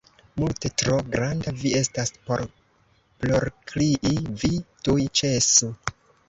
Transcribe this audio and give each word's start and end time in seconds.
Multe 0.43 0.69
tro 0.81 0.95
granda 1.15 1.51
vi 1.63 1.73
estas 1.79 2.11
por 2.29 2.43
plorkrii, 3.25 4.15
vi 4.45 4.51
tuj 4.89 4.97
ĉesu! 5.21 5.71